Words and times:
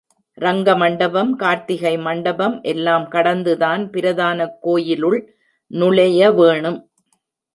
ரங்க 0.37 0.75
மண்டபம் 0.75 1.35
கார்த்திகை 1.35 1.97
மண்டபம் 1.97 2.61
எல்லாம் 2.61 3.07
கடந்துதான் 3.07 3.89
பிரதானக் 3.89 4.57
கோயிலுள் 4.61 5.19
நுழைய 5.67 6.31
வேணும். 6.31 6.79